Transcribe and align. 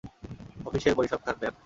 Official 0.65 0.95
পরিসংখ্যান, 0.95 1.35
ma'am. 1.39 1.55